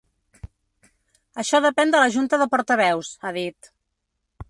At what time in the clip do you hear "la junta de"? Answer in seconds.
2.05-2.51